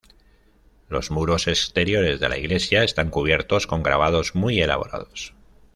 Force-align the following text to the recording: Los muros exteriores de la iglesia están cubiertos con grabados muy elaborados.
Los 0.89 1.11
muros 1.11 1.47
exteriores 1.47 2.19
de 2.19 2.27
la 2.27 2.39
iglesia 2.39 2.83
están 2.83 3.11
cubiertos 3.11 3.67
con 3.67 3.83
grabados 3.83 4.33
muy 4.33 4.59
elaborados. 4.59 5.35